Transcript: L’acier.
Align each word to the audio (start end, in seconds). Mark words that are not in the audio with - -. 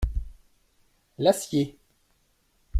L’acier. 1.19 1.77